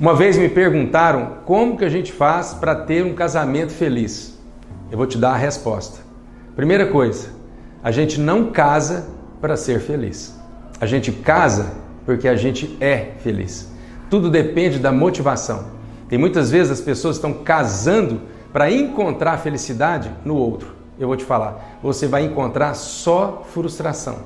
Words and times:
Uma 0.00 0.14
vez 0.14 0.38
me 0.38 0.48
perguntaram 0.48 1.38
como 1.44 1.76
que 1.76 1.84
a 1.84 1.88
gente 1.88 2.10
faz 2.10 2.54
para 2.54 2.74
ter 2.74 3.04
um 3.04 3.12
casamento 3.12 3.70
feliz. 3.70 4.38
Eu 4.90 4.96
vou 4.96 5.06
te 5.06 5.18
dar 5.18 5.32
a 5.32 5.36
resposta. 5.36 6.00
Primeira 6.56 6.86
coisa, 6.86 7.28
a 7.82 7.90
gente 7.90 8.18
não 8.18 8.50
casa 8.50 9.08
para 9.40 9.56
ser 9.56 9.78
feliz. 9.80 10.34
A 10.80 10.86
gente 10.86 11.12
casa 11.12 11.72
porque 12.06 12.26
a 12.26 12.34
gente 12.34 12.76
é 12.80 13.12
feliz. 13.22 13.70
Tudo 14.08 14.30
depende 14.30 14.78
da 14.78 14.90
motivação. 14.90 15.66
Tem 16.08 16.18
muitas 16.18 16.50
vezes 16.50 16.72
as 16.72 16.80
pessoas 16.80 17.16
estão 17.16 17.32
casando 17.32 18.22
para 18.52 18.70
encontrar 18.70 19.38
felicidade 19.38 20.10
no 20.24 20.36
outro. 20.36 20.74
Eu 20.98 21.08
vou 21.08 21.16
te 21.16 21.24
falar, 21.24 21.78
você 21.82 22.06
vai 22.06 22.24
encontrar 22.24 22.74
só 22.74 23.42
frustração, 23.50 24.18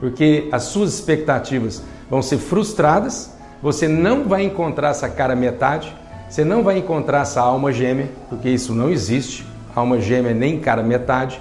porque 0.00 0.48
as 0.50 0.64
suas 0.64 0.94
expectativas 0.94 1.82
vão 2.08 2.22
ser 2.22 2.38
frustradas 2.38 3.34
você 3.64 3.88
não 3.88 4.24
vai 4.24 4.44
encontrar 4.44 4.90
essa 4.90 5.08
cara 5.08 5.34
metade, 5.34 5.96
você 6.28 6.44
não 6.44 6.62
vai 6.62 6.76
encontrar 6.76 7.22
essa 7.22 7.40
alma 7.40 7.72
gêmea, 7.72 8.10
porque 8.28 8.50
isso 8.50 8.74
não 8.74 8.90
existe. 8.90 9.46
Alma 9.74 9.98
gêmea 9.98 10.34
nem 10.34 10.60
cara 10.60 10.82
metade. 10.82 11.40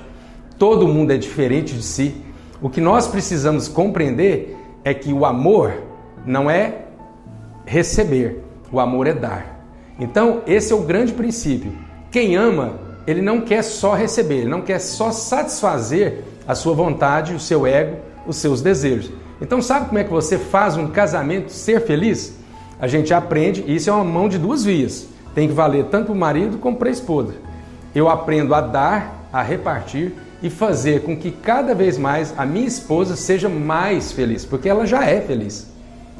Todo 0.57 0.87
mundo 0.87 1.11
é 1.11 1.17
diferente 1.17 1.73
de 1.73 1.83
si. 1.83 2.15
O 2.61 2.69
que 2.69 2.79
nós 2.79 3.09
precisamos 3.09 3.67
compreender 3.67 4.57
é 4.85 4.93
que 4.93 5.11
o 5.11 5.25
amor 5.25 5.73
não 6.25 6.49
é 6.49 6.85
receber, 7.65 8.41
o 8.71 8.79
amor 8.79 9.05
é 9.05 9.13
dar. 9.13 9.65
Então, 9.99 10.43
esse 10.47 10.71
é 10.71 10.75
o 10.77 10.83
grande 10.83 11.11
princípio. 11.11 11.73
Quem 12.13 12.35
ama, 12.35 12.73
ele 13.07 13.23
não 13.23 13.41
quer 13.41 13.63
só 13.63 13.95
receber, 13.95 14.41
ele 14.41 14.47
não 14.47 14.61
quer 14.61 14.77
só 14.77 15.11
satisfazer 15.11 16.23
a 16.47 16.53
sua 16.53 16.75
vontade, 16.75 17.33
o 17.33 17.39
seu 17.39 17.65
ego, 17.65 17.97
os 18.27 18.35
seus 18.35 18.61
desejos. 18.61 19.11
Então, 19.41 19.63
sabe 19.63 19.87
como 19.87 19.97
é 19.97 20.03
que 20.03 20.11
você 20.11 20.37
faz 20.37 20.77
um 20.77 20.89
casamento 20.89 21.51
ser 21.51 21.81
feliz? 21.81 22.37
A 22.79 22.85
gente 22.85 23.11
aprende, 23.15 23.63
e 23.65 23.77
isso 23.77 23.89
é 23.89 23.93
uma 23.93 24.03
mão 24.03 24.29
de 24.29 24.37
duas 24.37 24.63
vias. 24.63 25.07
Tem 25.33 25.47
que 25.47 25.55
valer 25.55 25.85
tanto 25.85 26.05
para 26.05 26.13
o 26.13 26.15
marido 26.15 26.59
como 26.59 26.77
para 26.77 26.89
a 26.89 26.91
esposa. 26.91 27.33
Eu 27.95 28.07
aprendo 28.07 28.53
a 28.53 28.61
dar, 28.61 29.27
a 29.33 29.41
repartir 29.41 30.13
e 30.39 30.51
fazer 30.51 31.01
com 31.01 31.17
que 31.17 31.31
cada 31.31 31.73
vez 31.73 31.97
mais 31.97 32.31
a 32.37 32.45
minha 32.45 32.67
esposa 32.67 33.15
seja 33.15 33.49
mais 33.49 34.11
feliz, 34.11 34.45
porque 34.45 34.69
ela 34.69 34.85
já 34.85 35.03
é 35.03 35.19
feliz. 35.19 35.67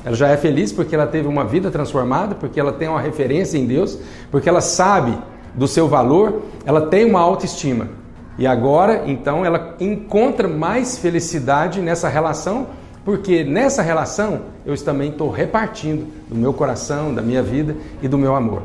Ela 0.03 0.15
já 0.15 0.27
é 0.29 0.37
feliz 0.37 0.71
porque 0.71 0.95
ela 0.95 1.05
teve 1.05 1.27
uma 1.27 1.45
vida 1.45 1.69
transformada, 1.69 2.33
porque 2.33 2.59
ela 2.59 2.73
tem 2.73 2.87
uma 2.87 2.99
referência 2.99 3.59
em 3.59 3.67
Deus, 3.67 3.95
porque 4.31 4.49
ela 4.49 4.59
sabe 4.59 5.15
do 5.55 5.67
seu 5.67 5.87
valor, 5.87 6.41
ela 6.65 6.87
tem 6.87 7.05
uma 7.05 7.19
autoestima. 7.19 7.89
E 8.37 8.47
agora, 8.47 9.03
então, 9.05 9.45
ela 9.45 9.75
encontra 9.79 10.47
mais 10.47 10.97
felicidade 10.97 11.81
nessa 11.81 12.09
relação 12.09 12.67
porque 13.05 13.43
nessa 13.43 13.81
relação 13.81 14.41
eu 14.65 14.75
também 14.83 15.09
estou 15.09 15.29
repartindo 15.29 16.07
do 16.29 16.35
meu 16.35 16.53
coração, 16.53 17.13
da 17.13 17.21
minha 17.21 17.43
vida 17.43 17.75
e 18.01 18.07
do 18.07 18.17
meu 18.17 18.35
amor. 18.35 18.63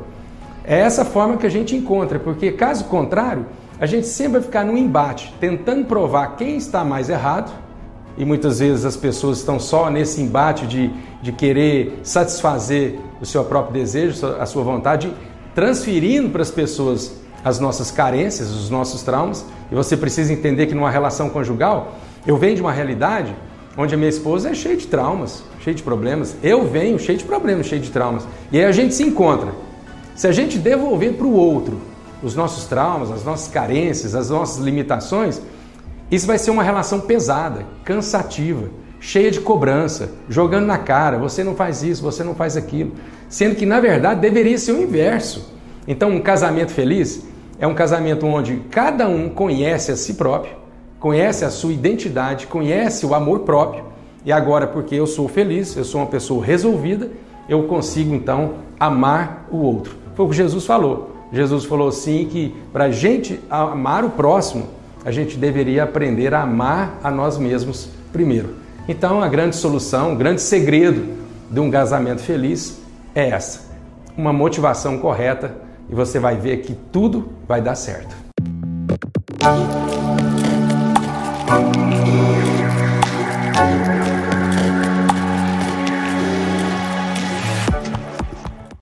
É 0.64 0.78
essa 0.78 1.04
forma 1.04 1.36
que 1.36 1.46
a 1.46 1.50
gente 1.50 1.74
encontra, 1.74 2.18
porque 2.18 2.52
caso 2.52 2.84
contrário, 2.84 3.46
a 3.80 3.86
gente 3.86 4.06
sempre 4.06 4.34
vai 4.34 4.42
ficar 4.42 4.64
num 4.64 4.76
embate, 4.76 5.34
tentando 5.40 5.86
provar 5.86 6.36
quem 6.36 6.56
está 6.56 6.84
mais 6.84 7.08
errado, 7.08 7.50
e 8.16 8.24
muitas 8.24 8.58
vezes 8.58 8.84
as 8.84 8.96
pessoas 8.96 9.38
estão 9.38 9.58
só 9.58 9.88
nesse 9.90 10.20
embate 10.20 10.66
de, 10.66 10.90
de 11.22 11.32
querer 11.32 12.00
satisfazer 12.02 12.98
o 13.20 13.26
seu 13.26 13.44
próprio 13.44 13.74
desejo, 13.74 14.26
a 14.38 14.44
sua 14.44 14.62
vontade, 14.62 15.12
transferindo 15.58 16.30
para 16.30 16.40
as 16.40 16.52
pessoas 16.52 17.10
as 17.44 17.58
nossas 17.58 17.90
carências, 17.90 18.48
os 18.50 18.70
nossos 18.70 19.02
traumas, 19.02 19.44
e 19.72 19.74
você 19.74 19.96
precisa 19.96 20.32
entender 20.32 20.66
que 20.66 20.74
numa 20.74 20.88
relação 20.88 21.28
conjugal, 21.30 21.98
eu 22.24 22.36
venho 22.36 22.54
de 22.54 22.60
uma 22.60 22.70
realidade 22.70 23.34
onde 23.76 23.92
a 23.92 23.98
minha 23.98 24.08
esposa 24.08 24.50
é 24.50 24.54
cheia 24.54 24.76
de 24.76 24.86
traumas, 24.86 25.42
cheia 25.58 25.74
de 25.74 25.82
problemas. 25.82 26.36
Eu 26.44 26.64
venho 26.64 26.96
cheio 26.96 27.18
de 27.18 27.24
problemas, 27.24 27.66
cheio 27.66 27.82
de 27.82 27.90
traumas. 27.90 28.24
E 28.52 28.58
aí 28.60 28.66
a 28.66 28.70
gente 28.70 28.94
se 28.94 29.02
encontra. 29.02 29.52
Se 30.14 30.28
a 30.28 30.32
gente 30.32 30.60
devolver 30.60 31.14
para 31.14 31.26
o 31.26 31.32
outro 31.32 31.80
os 32.22 32.36
nossos 32.36 32.66
traumas, 32.66 33.10
as 33.10 33.24
nossas 33.24 33.48
carências, 33.48 34.14
as 34.14 34.30
nossas 34.30 34.64
limitações, 34.64 35.42
isso 36.08 36.26
vai 36.28 36.38
ser 36.38 36.52
uma 36.52 36.62
relação 36.62 37.00
pesada, 37.00 37.66
cansativa, 37.84 38.68
cheia 39.00 39.32
de 39.32 39.40
cobrança, 39.40 40.10
jogando 40.28 40.66
na 40.66 40.78
cara, 40.78 41.18
você 41.18 41.42
não 41.42 41.56
faz 41.56 41.82
isso, 41.82 42.00
você 42.00 42.22
não 42.22 42.36
faz 42.36 42.56
aquilo. 42.56 42.92
Sendo 43.28 43.56
que, 43.56 43.66
na 43.66 43.80
verdade, 43.80 44.20
deveria 44.20 44.56
ser 44.56 44.70
o 44.70 44.80
inverso. 44.80 45.57
Então, 45.90 46.10
um 46.10 46.20
casamento 46.20 46.70
feliz 46.70 47.26
é 47.58 47.66
um 47.66 47.72
casamento 47.72 48.26
onde 48.26 48.58
cada 48.70 49.08
um 49.08 49.30
conhece 49.30 49.90
a 49.90 49.96
si 49.96 50.14
próprio, 50.14 50.52
conhece 51.00 51.46
a 51.46 51.50
sua 51.50 51.72
identidade, 51.72 52.46
conhece 52.46 53.06
o 53.06 53.14
amor 53.14 53.40
próprio, 53.40 53.84
e 54.22 54.30
agora, 54.30 54.66
porque 54.66 54.94
eu 54.94 55.06
sou 55.06 55.26
feliz, 55.28 55.74
eu 55.74 55.84
sou 55.84 56.02
uma 56.02 56.06
pessoa 56.06 56.44
resolvida, 56.44 57.08
eu 57.48 57.62
consigo 57.62 58.14
então 58.14 58.56
amar 58.78 59.48
o 59.50 59.56
outro. 59.56 59.96
Foi 60.14 60.26
o 60.26 60.28
que 60.28 60.36
Jesus 60.36 60.66
falou. 60.66 61.16
Jesus 61.32 61.64
falou 61.64 61.88
assim 61.88 62.26
que 62.26 62.54
para 62.70 62.84
a 62.84 62.90
gente 62.90 63.40
amar 63.48 64.04
o 64.04 64.10
próximo, 64.10 64.66
a 65.06 65.10
gente 65.10 65.38
deveria 65.38 65.84
aprender 65.84 66.34
a 66.34 66.42
amar 66.42 66.98
a 67.02 67.10
nós 67.10 67.38
mesmos 67.38 67.88
primeiro. 68.12 68.56
Então, 68.86 69.22
a 69.22 69.28
grande 69.28 69.56
solução, 69.56 70.12
o 70.12 70.16
grande 70.16 70.42
segredo 70.42 71.16
de 71.50 71.60
um 71.60 71.70
casamento 71.70 72.20
feliz 72.20 72.78
é 73.14 73.30
essa: 73.30 73.70
uma 74.16 74.34
motivação 74.34 74.98
correta 74.98 75.67
e 75.90 75.94
você 75.94 76.18
vai 76.18 76.36
ver 76.36 76.58
que 76.58 76.74
tudo 76.74 77.28
vai 77.46 77.60
dar 77.60 77.74
certo. 77.74 78.14